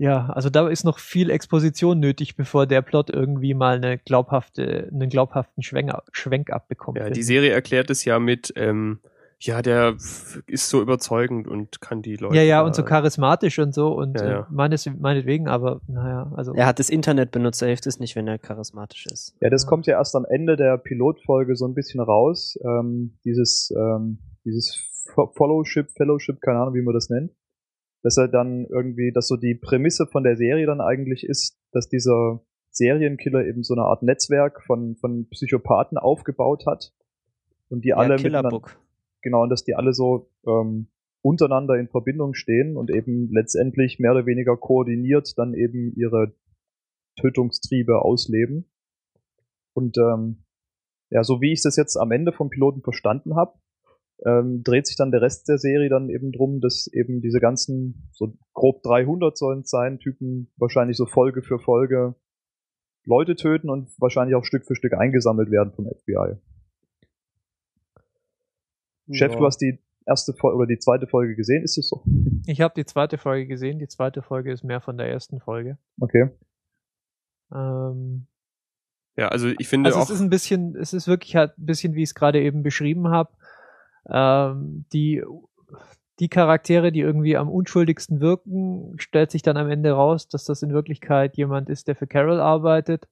ja, 0.00 0.28
also 0.30 0.48
da 0.48 0.68
ist 0.68 0.84
noch 0.84 0.98
viel 1.00 1.28
Exposition 1.28 1.98
nötig, 1.98 2.36
bevor 2.36 2.66
der 2.66 2.82
Plot 2.82 3.10
irgendwie 3.10 3.52
mal 3.52 3.76
eine 3.76 3.98
glaubhafte, 3.98 4.88
einen 4.92 5.08
glaubhaften 5.10 5.62
Schwenk, 5.62 5.92
Schwenk 6.12 6.50
abbekommt. 6.52 6.98
ja, 6.98 7.10
die. 7.10 7.22
Serie 7.22 7.50
erklärt 7.50 7.90
es 7.90 8.04
ja 8.04 8.18
mit, 8.20 8.52
ähm, 8.56 9.00
ja, 9.40 9.60
der 9.62 9.94
ist 10.46 10.68
so 10.68 10.80
überzeugend 10.82 11.46
und 11.48 11.80
kann 11.80 12.02
die 12.02 12.16
Leute. 12.16 12.36
ja, 12.36 12.42
ja, 12.42 12.62
und 12.62 12.74
so 12.74 12.82
charismatisch 12.84 13.58
und 13.58 13.72
so 13.74 13.92
und 13.92 14.20
Ja, 14.20 14.28
ja. 14.28 14.40
Äh, 14.40 14.44
meines, 14.50 14.86
meinetwegen, 14.98 15.48
aber 15.48 15.80
naja, 15.88 16.32
also. 16.34 16.54
Er 16.54 16.66
hat 16.66 16.78
das 16.78 16.90
Internet 16.90 17.30
benutzt, 17.32 17.60
da 17.62 17.66
hilft 17.66 17.86
es 17.86 17.98
nicht, 18.00 18.14
wenn 18.16 18.26
er 18.28 18.38
charismatisch 18.38 19.06
ist. 19.06 19.34
Ja, 19.40 19.50
das 19.50 19.66
kommt 19.66 19.86
ja 19.86 19.98
erst 19.98 20.14
am 20.16 20.24
Ende 20.28 20.56
der 20.56 20.76
Pilotfolge 20.78 21.54
so 21.56 21.66
ein 21.66 21.74
bisschen 21.74 22.00
raus. 22.00 22.56
Ähm, 22.64 23.18
dieses, 23.24 23.72
ähm, 23.76 24.18
dieses 24.44 24.76
Fo- 25.14 25.32
Followship, 25.36 25.90
Fellowship, 25.96 26.40
keine 26.40 26.58
Ahnung, 26.60 26.74
wie 26.74 26.82
man 26.82 26.94
das 26.94 27.08
nennt. 27.10 27.30
Dass 28.02 28.16
er 28.16 28.28
dann 28.28 28.66
irgendwie, 28.66 29.12
dass 29.12 29.28
so 29.28 29.36
die 29.36 29.54
Prämisse 29.54 30.06
von 30.06 30.22
der 30.22 30.36
Serie 30.36 30.66
dann 30.66 30.80
eigentlich 30.80 31.24
ist, 31.24 31.58
dass 31.72 31.88
dieser 31.88 32.40
Serienkiller 32.70 33.44
eben 33.44 33.62
so 33.62 33.74
eine 33.74 33.84
Art 33.84 34.02
Netzwerk 34.02 34.62
von, 34.62 34.96
von 34.96 35.28
Psychopathen 35.30 35.98
aufgebaut 35.98 36.64
hat 36.66 36.92
und 37.68 37.84
die 37.84 37.94
alle 37.94 38.10
ja, 38.10 38.16
miteinander, 38.16 38.48
Killerbook. 38.50 38.80
genau, 39.22 39.42
und 39.42 39.50
dass 39.50 39.64
die 39.64 39.74
alle 39.74 39.92
so 39.92 40.30
ähm, 40.46 40.86
untereinander 41.22 41.74
in 41.74 41.88
Verbindung 41.88 42.34
stehen 42.34 42.76
und 42.76 42.90
eben 42.90 43.30
letztendlich 43.32 43.98
mehr 43.98 44.12
oder 44.12 44.26
weniger 44.26 44.56
koordiniert 44.56 45.36
dann 45.36 45.54
eben 45.54 45.92
ihre 45.96 46.34
Tötungstriebe 47.16 48.00
ausleben. 48.00 48.70
Und 49.74 49.98
ähm, 49.98 50.44
ja, 51.10 51.24
so 51.24 51.40
wie 51.40 51.52
ich 51.52 51.62
das 51.62 51.76
jetzt 51.76 51.96
am 51.96 52.12
Ende 52.12 52.32
vom 52.32 52.50
Piloten 52.50 52.82
verstanden 52.82 53.34
habe, 53.34 53.58
ähm, 54.26 54.62
dreht 54.64 54.86
sich 54.86 54.96
dann 54.96 55.10
der 55.10 55.22
Rest 55.22 55.48
der 55.48 55.58
Serie 55.58 55.88
dann 55.88 56.08
eben 56.10 56.32
drum, 56.32 56.60
dass 56.60 56.88
eben 56.92 57.20
diese 57.20 57.38
ganzen, 57.40 58.08
so 58.12 58.34
grob 58.52 58.82
300 58.82 59.36
sollen 59.36 59.60
es 59.60 59.70
sein, 59.70 59.98
Typen 59.98 60.50
wahrscheinlich 60.56 60.96
so 60.96 61.06
Folge 61.06 61.42
für 61.42 61.58
Folge 61.58 62.14
Leute 63.04 63.36
töten 63.36 63.70
und 63.70 63.88
wahrscheinlich 63.98 64.34
auch 64.36 64.44
Stück 64.44 64.66
für 64.66 64.74
Stück 64.74 64.92
eingesammelt 64.94 65.50
werden 65.50 65.72
vom 65.72 65.86
FBI. 65.86 66.36
Chef, 69.12 69.32
Ja. 69.32 69.38
du 69.38 69.46
hast 69.46 69.58
die 69.58 69.78
erste 70.06 70.34
Folge 70.34 70.56
oder 70.58 70.66
die 70.66 70.78
zweite 70.78 71.06
Folge 71.06 71.34
gesehen, 71.34 71.62
ist 71.62 71.78
es 71.78 71.88
so? 71.88 72.02
Ich 72.46 72.60
habe 72.60 72.74
die 72.76 72.84
zweite 72.84 73.18
Folge 73.18 73.46
gesehen. 73.46 73.78
Die 73.78 73.88
zweite 73.88 74.22
Folge 74.22 74.52
ist 74.52 74.64
mehr 74.64 74.80
von 74.80 74.96
der 74.98 75.08
ersten 75.08 75.40
Folge. 75.40 75.78
Okay. 76.00 76.30
Ähm, 77.54 78.26
Ja, 79.16 79.28
also 79.28 79.48
ich 79.58 79.68
finde 79.68 79.88
also 79.88 79.98
auch. 79.98 80.04
es 80.04 80.10
ist 80.10 80.20
ein 80.20 80.30
bisschen, 80.30 80.76
es 80.76 80.92
ist 80.92 81.08
wirklich 81.08 81.34
halt 81.36 81.58
ein 81.58 81.64
bisschen, 81.66 81.94
wie 81.94 82.02
ich 82.02 82.10
es 82.10 82.14
gerade 82.14 82.40
eben 82.42 82.62
beschrieben 82.62 83.08
habe. 83.08 83.30
Ähm, 84.08 84.84
die, 84.92 85.22
die 86.18 86.28
Charaktere, 86.28 86.92
die 86.92 87.00
irgendwie 87.00 87.36
am 87.36 87.48
unschuldigsten 87.48 88.20
wirken, 88.20 88.94
stellt 88.98 89.30
sich 89.30 89.42
dann 89.42 89.56
am 89.56 89.70
Ende 89.70 89.92
raus, 89.92 90.28
dass 90.28 90.44
das 90.44 90.62
in 90.62 90.72
Wirklichkeit 90.72 91.36
jemand 91.36 91.68
ist, 91.68 91.88
der 91.88 91.96
für 91.96 92.06
Carol 92.06 92.40
arbeitet. 92.40 93.08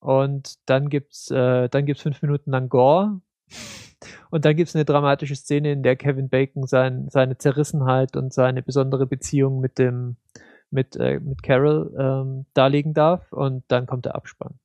Und 0.00 0.58
dann 0.68 0.88
gibt's, 0.88 1.30
äh, 1.30 1.68
dann 1.68 1.86
gibt's 1.86 2.02
fünf 2.02 2.22
Minuten 2.22 2.50
lang 2.50 2.68
Gore. 2.68 3.20
Und 4.30 4.44
dann 4.44 4.56
gibt's 4.56 4.74
eine 4.74 4.84
dramatische 4.84 5.36
Szene, 5.36 5.72
in 5.72 5.82
der 5.82 5.96
Kevin 5.96 6.28
Bacon 6.28 6.66
sein, 6.66 7.08
seine 7.10 7.38
Zerrissenheit 7.38 8.16
und 8.16 8.32
seine 8.32 8.62
besondere 8.62 9.06
Beziehung 9.06 9.60
mit 9.60 9.78
dem, 9.78 10.16
mit, 10.70 10.96
äh, 10.96 11.20
mit 11.20 11.42
Carol 11.42 11.94
ähm, 11.98 12.46
darlegen 12.54 12.94
darf. 12.94 13.32
Und 13.32 13.64
dann 13.68 13.86
kommt 13.86 14.06
der 14.06 14.16
Abspann. 14.16 14.58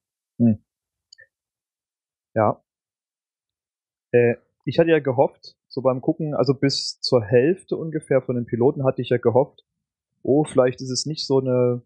Ja. 2.34 2.62
Äh, 4.12 4.36
ich 4.68 4.80
hatte 4.80 4.92
ja 4.92 5.00
gehofft, 5.00 5.56
so 5.68 5.82
beim 5.82 6.02
Gucken, 6.02 6.34
also 6.34 6.54
bis 6.54 7.00
zur 7.00 7.24
Hälfte 7.24 7.78
ungefähr 7.78 8.22
von 8.22 8.36
den 8.36 8.46
Piloten 8.46 8.84
hatte 8.84 9.02
ich 9.02 9.10
ja 9.10 9.18
gehofft, 9.18 9.66
oh, 10.24 10.44
vielleicht 10.44 10.82
ist 10.82 10.92
es 10.92 11.06
nicht 11.06 11.26
so 11.26 11.40
eine 11.40 11.82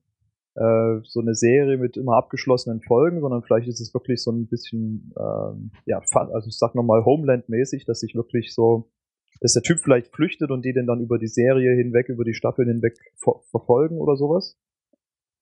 äh, 0.55 0.99
so 1.03 1.21
eine 1.21 1.33
Serie 1.33 1.77
mit 1.77 1.95
immer 1.95 2.17
abgeschlossenen 2.17 2.81
Folgen, 2.81 3.21
sondern 3.21 3.43
vielleicht 3.43 3.67
ist 3.67 3.79
es 3.79 3.93
wirklich 3.93 4.21
so 4.21 4.31
ein 4.31 4.47
bisschen, 4.47 5.13
ähm, 5.17 5.71
ja, 5.85 6.01
also 6.11 6.47
ich 6.47 6.57
sag 6.57 6.75
nochmal 6.75 7.05
Homeland-mäßig, 7.05 7.85
dass 7.85 8.01
sich 8.01 8.15
wirklich 8.15 8.53
so, 8.53 8.91
dass 9.39 9.53
der 9.53 9.63
Typ 9.63 9.79
vielleicht 9.79 10.13
flüchtet 10.13 10.51
und 10.51 10.65
die 10.65 10.73
den 10.73 10.87
dann 10.87 10.99
über 10.99 11.19
die 11.19 11.27
Serie 11.27 11.75
hinweg, 11.75 12.09
über 12.09 12.25
die 12.25 12.33
Staffeln 12.33 12.67
hinweg 12.67 12.97
ver 13.15 13.41
verfolgen 13.49 13.97
oder 13.97 14.17
sowas. 14.17 14.57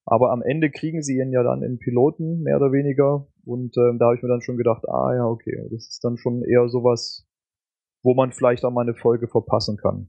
Aber 0.06 0.32
am 0.32 0.42
Ende 0.42 0.70
kriegen 0.72 1.02
sie 1.02 1.18
ihn 1.18 1.32
ja 1.32 1.44
dann 1.44 1.64
in 1.64 1.80
Piloten, 1.80 2.42
mehr 2.42 2.58
oder 2.58 2.72
weniger. 2.72 3.28
Und 3.46 3.78
ähm, 3.78 3.98
da 4.00 4.06
habe 4.06 4.16
ich 4.16 4.24
mir 4.24 4.30
dann 4.30 4.42
schon 4.42 4.58
gedacht, 4.58 4.88
ah 4.88 5.14
ja, 5.16 5.26
okay, 5.26 5.68
das 5.72 5.88
ist 5.88 6.04
dann 6.04 6.18
schon 6.18 6.44
eher 6.44 6.68
sowas, 6.68 7.29
wo 8.04 8.14
man 8.14 8.32
vielleicht 8.32 8.64
auch 8.66 8.72
mal 8.72 8.82
eine 8.82 8.96
Folge 8.96 9.28
verpassen 9.28 9.78
kann. 9.78 10.08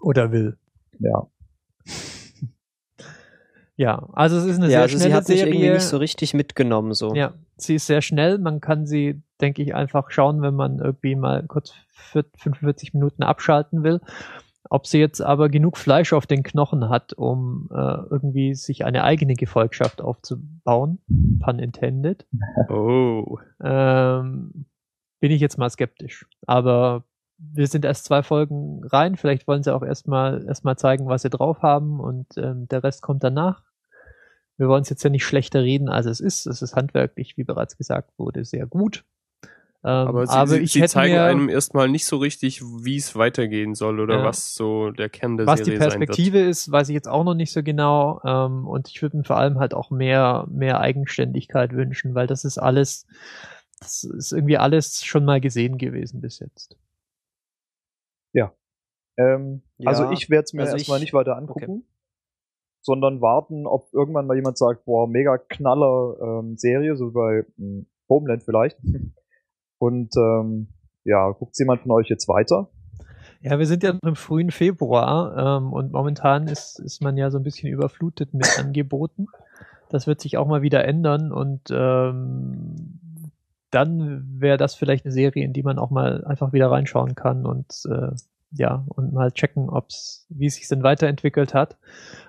Oder 0.00 0.32
will. 0.32 0.58
Ja. 0.98 1.26
Ja, 3.78 4.08
also 4.14 4.36
es 4.38 4.46
ist 4.46 4.56
eine 4.56 4.64
Ja, 4.66 4.70
sehr 4.70 4.80
also 4.80 4.96
sie 4.96 5.02
schnelle 5.02 5.14
hat 5.16 5.28
mich 5.28 5.38
irgendwie 5.40 5.58
Serie. 5.58 5.74
nicht 5.74 5.82
so 5.84 5.98
richtig 5.98 6.32
mitgenommen, 6.32 6.94
so. 6.94 7.14
Ja, 7.14 7.34
sie 7.58 7.74
ist 7.74 7.86
sehr 7.86 8.00
schnell. 8.00 8.38
Man 8.38 8.60
kann 8.62 8.86
sie, 8.86 9.22
denke 9.42 9.60
ich, 9.62 9.74
einfach 9.74 10.10
schauen, 10.10 10.40
wenn 10.40 10.54
man 10.54 10.78
irgendwie 10.78 11.14
mal 11.14 11.44
kurz 11.46 11.74
für 11.90 12.24
45 12.38 12.94
Minuten 12.94 13.22
abschalten 13.22 13.82
will. 13.82 14.00
Ob 14.70 14.86
sie 14.86 14.98
jetzt 14.98 15.20
aber 15.20 15.50
genug 15.50 15.76
Fleisch 15.76 16.14
auf 16.14 16.26
den 16.26 16.42
Knochen 16.42 16.88
hat, 16.88 17.12
um 17.12 17.68
äh, 17.70 17.76
irgendwie 18.10 18.54
sich 18.54 18.86
eine 18.86 19.04
eigene 19.04 19.34
Gefolgschaft 19.34 20.00
aufzubauen, 20.00 20.98
pun 21.44 21.58
intended, 21.58 22.26
Oh. 22.70 23.38
ähm, 23.62 24.64
bin 25.26 25.34
ich 25.34 25.40
jetzt 25.40 25.58
mal 25.58 25.68
skeptisch. 25.70 26.24
Aber 26.46 27.02
wir 27.36 27.66
sind 27.66 27.84
erst 27.84 28.04
zwei 28.04 28.22
Folgen 28.22 28.80
rein. 28.84 29.16
Vielleicht 29.16 29.48
wollen 29.48 29.64
sie 29.64 29.74
auch 29.74 29.82
erstmal 29.82 30.46
erstmal 30.46 30.78
zeigen, 30.78 31.08
was 31.08 31.22
sie 31.22 31.30
drauf 31.30 31.62
haben 31.62 31.98
und 31.98 32.26
ähm, 32.36 32.68
der 32.68 32.84
Rest 32.84 33.02
kommt 33.02 33.24
danach. 33.24 33.64
Wir 34.56 34.68
wollen 34.68 34.82
es 34.82 34.88
jetzt 34.88 35.02
ja 35.02 35.10
nicht 35.10 35.24
schlechter 35.26 35.62
reden, 35.62 35.88
als 35.88 36.06
es 36.06 36.20
ist. 36.20 36.46
Es 36.46 36.62
ist 36.62 36.76
handwerklich, 36.76 37.36
wie 37.36 37.42
bereits 37.42 37.76
gesagt 37.76 38.10
wurde, 38.18 38.44
sehr 38.44 38.66
gut. 38.66 39.02
Ähm, 39.82 39.90
Aber 40.08 40.26
sie, 40.28 40.32
aber 40.32 40.46
sie, 40.50 40.58
ich 40.60 40.72
sie 40.72 40.80
hätte 40.80 40.92
zeigen 40.92 41.18
einem 41.18 41.48
erstmal 41.48 41.88
nicht 41.88 42.06
so 42.06 42.18
richtig, 42.18 42.62
wie 42.62 42.96
es 42.96 43.16
weitergehen 43.16 43.74
soll 43.74 43.98
oder 43.98 44.18
Ja. 44.18 44.24
was 44.24 44.54
so 44.54 44.92
der 44.92 45.08
Kern 45.08 45.36
der 45.36 45.48
was 45.48 45.58
die 45.60 45.72
Serie 45.72 45.78
sein 45.80 46.00
wird. 46.00 46.08
Perspektive 46.08 46.38
ist, 46.38 46.70
weiß 46.70 46.88
ich 46.88 46.94
jetzt 46.94 47.08
auch 47.08 47.24
noch 47.24 47.34
nicht 47.34 47.52
so 47.52 47.64
genau. 47.64 48.20
Ähm, 48.24 48.64
und 48.68 48.88
ich 48.88 49.02
würde 49.02 49.16
mir 49.16 49.24
vor 49.24 49.36
allem 49.38 49.58
halt 49.58 49.74
auch 49.74 49.90
mehr, 49.90 50.46
mehr 50.48 50.80
Eigenständigkeit 50.80 51.72
wünschen, 51.72 52.14
weil 52.14 52.28
das 52.28 52.44
ist 52.44 52.58
alles, 52.58 53.06
das 53.80 54.04
ist 54.04 54.32
irgendwie 54.32 54.58
alles 54.58 55.04
schon 55.04 55.24
mal 55.24 55.40
gesehen 55.40 55.78
gewesen 55.78 56.20
bis 56.20 56.38
jetzt. 56.38 56.76
Ähm, 59.16 59.62
Ja, 59.78 59.90
also 59.90 60.10
ich 60.10 60.30
werde 60.30 60.44
es 60.44 60.52
mir 60.52 60.62
also 60.62 60.76
erstmal 60.76 60.98
ich- 60.98 61.04
nicht 61.04 61.14
weiter 61.14 61.36
angucken, 61.36 61.84
sondern 62.82 63.20
warten, 63.20 63.66
ob 63.66 63.92
irgendwann 63.92 64.26
mal 64.26 64.36
jemand 64.36 64.58
sagt, 64.58 64.84
boah, 64.84 65.08
mega 65.08 65.38
Knaller 65.38 66.16
ähm, 66.20 66.56
Serie, 66.56 66.96
so 66.96 67.10
bei 67.10 67.44
hm, 67.56 67.86
Homeland 68.08 68.42
vielleicht. 68.44 68.78
Und 69.78 70.14
ähm, 70.16 70.68
ja, 71.04 71.30
guckt 71.30 71.58
jemand 71.58 71.82
von 71.82 71.90
euch 71.92 72.08
jetzt 72.08 72.28
weiter? 72.28 72.70
Ja, 73.42 73.58
wir 73.58 73.66
sind 73.66 73.82
ja 73.82 73.92
noch 73.92 74.00
im 74.02 74.16
frühen 74.16 74.50
Februar 74.50 75.58
ähm, 75.58 75.72
und 75.74 75.92
momentan 75.92 76.48
ist, 76.48 76.80
ist 76.80 77.02
man 77.02 77.18
ja 77.18 77.30
so 77.30 77.36
ein 77.36 77.44
bisschen 77.44 77.70
überflutet 77.70 78.32
mit 78.32 78.58
Angeboten. 78.58 79.26
Das 79.90 80.06
wird 80.06 80.22
sich 80.22 80.38
auch 80.38 80.48
mal 80.48 80.62
wieder 80.62 80.84
ändern 80.84 81.30
und 81.32 81.70
ähm, 81.70 82.98
dann 83.76 84.40
wäre 84.40 84.56
das 84.56 84.74
vielleicht 84.74 85.04
eine 85.04 85.12
Serie, 85.12 85.44
in 85.44 85.52
die 85.52 85.62
man 85.62 85.78
auch 85.78 85.90
mal 85.90 86.24
einfach 86.24 86.54
wieder 86.54 86.70
reinschauen 86.70 87.14
kann 87.14 87.44
und 87.44 87.82
äh, 87.90 88.12
ja, 88.52 88.84
und 88.88 89.12
mal 89.12 89.32
checken, 89.32 89.68
ob's, 89.68 90.26
wie 90.30 90.46
es 90.46 90.54
sich 90.54 90.66
denn 90.68 90.82
weiterentwickelt 90.82 91.52
hat. 91.52 91.76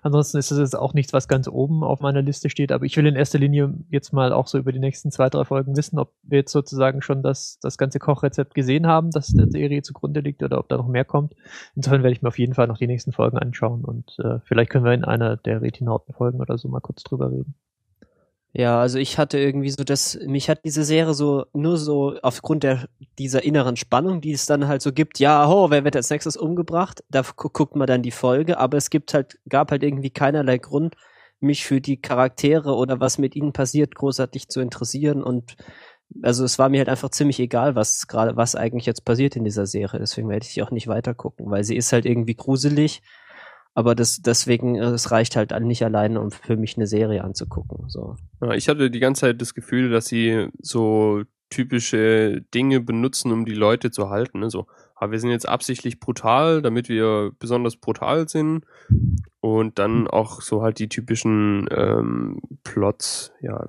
Ansonsten 0.02 0.38
ist 0.38 0.52
es 0.52 0.60
jetzt 0.60 0.76
auch 0.76 0.94
nichts, 0.94 1.14
was 1.14 1.30
ganz 1.30 1.48
oben 1.48 1.84
auf 1.84 2.02
meiner 2.02 2.22
Liste 2.22 2.50
steht, 2.50 2.72
aber 2.72 2.86
ich 2.86 2.98
will 2.98 3.06
in 3.06 3.16
erster 3.16 3.40
Linie 3.40 3.74
jetzt 3.90 4.12
mal 4.12 4.34
auch 4.34 4.48
so 4.48 4.58
über 4.58 4.74
die 4.74 4.80
nächsten 4.80 5.12
zwei, 5.12 5.30
drei 5.30 5.46
Folgen 5.46 5.78
wissen, 5.78 6.00
ob 6.00 6.12
wir 6.24 6.40
jetzt 6.40 6.52
sozusagen 6.52 7.02
schon 7.02 7.24
das, 7.24 7.60
das 7.62 7.78
ganze 7.78 8.00
Kochrezept 8.00 8.56
gesehen 8.56 8.88
haben, 8.88 9.12
das 9.12 9.28
der 9.28 9.48
Serie 9.50 9.84
zugrunde 9.84 10.20
liegt 10.20 10.44
oder 10.44 10.58
ob 10.60 10.68
da 10.68 10.76
noch 10.76 10.88
mehr 10.88 11.06
kommt. 11.06 11.34
Insofern 11.76 12.04
werde 12.04 12.14
ich 12.14 12.22
mir 12.22 12.30
auf 12.30 12.40
jeden 12.40 12.56
Fall 12.56 12.68
noch 12.68 12.78
die 12.78 12.88
nächsten 12.88 13.14
Folgen 13.14 13.38
anschauen 13.38 13.86
und 13.86 14.18
äh, 14.20 14.40
vielleicht 14.44 14.72
können 14.72 14.86
wir 14.86 14.94
in 14.94 15.06
einer 15.06 15.38
der 15.38 15.62
Retinauten-Folgen 15.62 16.42
oder 16.42 16.58
so 16.58 16.68
mal 16.68 16.82
kurz 16.82 17.04
drüber 17.04 17.32
reden. 17.32 17.56
Ja, 18.58 18.80
also 18.82 18.98
ich 18.98 19.20
hatte 19.20 19.38
irgendwie 19.38 19.70
so 19.70 19.84
das, 19.84 20.18
mich 20.26 20.50
hat 20.50 20.66
diese 20.66 20.84
Serie 20.84 21.14
so 21.14 21.46
nur 21.54 21.78
so 21.78 22.16
aufgrund 22.24 22.64
der 22.64 22.90
dieser 23.20 23.44
inneren 23.44 23.76
Spannung, 23.76 24.20
die 24.20 24.32
es 24.32 24.48
dann 24.48 24.68
halt 24.68 24.82
so 24.82 24.92
gibt, 24.92 25.20
ja, 25.20 25.48
ho, 25.48 25.70
wer 25.70 25.84
wird 25.84 25.96
als 25.96 26.10
nächstes 26.10 26.36
umgebracht? 26.38 27.04
Da 27.10 27.22
gu 27.22 27.50
guckt 27.50 27.76
man 27.76 27.86
dann 27.86 28.02
die 28.02 28.10
Folge, 28.10 28.58
aber 28.58 28.78
es 28.78 28.90
gibt 28.90 29.14
halt, 29.14 29.38
gab 29.48 29.70
halt 29.70 29.84
irgendwie 29.84 30.10
keinerlei 30.10 30.58
Grund, 30.58 30.96
mich 31.40 31.66
für 31.66 31.82
die 31.82 32.02
Charaktere 32.02 32.74
oder 32.74 33.00
was 33.00 33.20
mit 33.20 33.36
ihnen 33.36 33.54
passiert, 33.54 33.94
großartig 33.94 34.50
zu 34.50 34.60
interessieren 34.60 35.22
und 35.22 35.56
also 36.24 36.44
es 36.44 36.58
war 36.58 36.70
mir 36.70 36.80
halt 36.80 36.90
einfach 36.90 37.10
ziemlich 37.10 37.40
egal, 37.40 37.76
was 37.76 38.08
gerade, 38.08 38.38
was 38.38 38.56
eigentlich 38.56 38.88
jetzt 38.88 39.06
passiert 39.06 39.36
in 39.36 39.44
dieser 39.44 39.68
Serie. 39.68 40.00
Deswegen 40.00 40.30
werde 40.30 40.48
ich 40.50 40.64
auch 40.64 40.72
nicht 40.72 40.88
weiter 40.88 41.14
gucken, 41.14 41.52
weil 41.52 41.64
sie 41.64 41.76
ist 41.76 41.92
halt 41.94 42.06
irgendwie 42.06 42.36
gruselig. 42.36 43.02
Aber 43.78 43.94
das, 43.94 44.24
deswegen, 44.24 44.74
äh, 44.74 44.86
es 44.86 45.12
reicht 45.12 45.36
halt 45.36 45.52
nicht 45.62 45.84
alleine, 45.84 46.20
um 46.20 46.32
für 46.32 46.58
mich 46.58 46.78
eine 46.78 46.88
Serie 46.88 47.24
anzugucken. 47.24 47.88
So. 47.90 48.16
Ja, 48.42 48.54
ich 48.54 48.70
hatte 48.70 48.90
die 48.90 49.00
ganze 49.00 49.22
Zeit 49.22 49.40
das 49.40 49.54
Gefühl, 49.54 49.92
dass 49.92 50.08
sie 50.08 50.48
so 50.60 51.22
typische 51.52 52.42
Dinge 52.56 52.80
benutzen, 52.80 53.32
um 53.32 53.46
die 53.46 53.54
Leute 53.54 53.92
zu 53.92 54.10
halten. 54.10 54.40
Ne? 54.40 54.50
So, 54.50 54.66
ah, 54.96 55.12
wir 55.12 55.20
sind 55.20 55.30
jetzt 55.30 55.48
absichtlich 55.48 56.00
brutal, 56.00 56.64
damit 56.64 56.90
wir 56.90 57.34
besonders 57.38 57.76
brutal 57.76 58.28
sind. 58.28 58.66
Und 59.42 59.78
dann 59.78 60.08
auch 60.08 60.42
so 60.42 60.64
halt 60.64 60.80
die 60.80 60.90
typischen 60.90 61.68
ähm, 61.70 62.42
Plots. 62.64 63.32
Ja, 63.42 63.64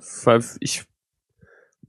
ich 0.59 0.85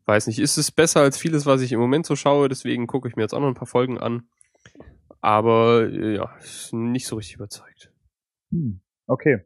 weiß 0.04 0.26
nicht, 0.26 0.40
ist 0.40 0.58
es 0.58 0.70
besser 0.70 1.00
als 1.00 1.16
vieles, 1.16 1.46
was 1.46 1.62
ich 1.62 1.72
im 1.72 1.80
Moment 1.80 2.04
so 2.04 2.16
schaue, 2.16 2.50
deswegen 2.50 2.86
gucke 2.86 3.08
ich 3.08 3.16
mir 3.16 3.22
jetzt 3.22 3.32
auch 3.32 3.40
noch 3.40 3.48
ein 3.48 3.54
paar 3.54 3.66
Folgen 3.66 3.98
an. 3.98 4.24
Aber 5.22 5.88
äh, 5.90 6.16
ja, 6.16 6.30
nicht 6.72 7.06
so 7.06 7.16
richtig 7.16 7.36
überzeugt. 7.36 7.90
Hm, 8.50 8.80
okay. 9.06 9.40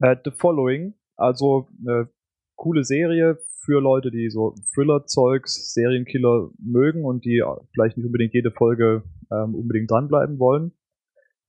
Äh, 0.00 0.16
The 0.24 0.30
Following, 0.30 0.94
also 1.16 1.68
eine 1.80 2.08
coole 2.56 2.84
Serie 2.84 3.38
für 3.64 3.80
Leute, 3.80 4.10
die 4.10 4.30
so 4.30 4.54
Thriller-Zeugs, 4.74 5.72
Serienkiller 5.74 6.50
mögen 6.58 7.04
und 7.04 7.24
die 7.24 7.42
vielleicht 7.72 7.96
nicht 7.96 8.06
unbedingt 8.06 8.34
jede 8.34 8.50
Folge 8.50 9.02
ähm, 9.30 9.54
unbedingt 9.54 9.90
dranbleiben 9.90 10.38
wollen. 10.38 10.72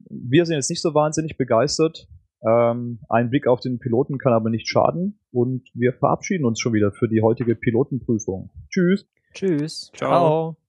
Wir 0.10 0.46
sind 0.46 0.56
jetzt 0.56 0.70
nicht 0.70 0.82
so 0.82 0.94
wahnsinnig 0.94 1.38
begeistert. 1.38 2.08
Ähm, 2.42 3.00
ein 3.10 3.30
Blick 3.30 3.48
auf 3.48 3.60
den 3.60 3.80
Piloten 3.80 4.18
kann 4.18 4.34
aber 4.34 4.50
nicht 4.50 4.68
schaden 4.68 5.20
und 5.32 5.70
wir 5.74 5.94
verabschieden 5.94 6.46
uns 6.46 6.60
schon 6.60 6.74
wieder 6.74 6.92
für 6.92 7.08
die 7.08 7.22
heutige 7.22 7.56
Pilotenprüfung. 7.56 8.50
Tschüss. 8.70 9.08
Tschüss. 9.34 9.92
Ciao. 9.94 10.10
Ciao. 10.10 10.69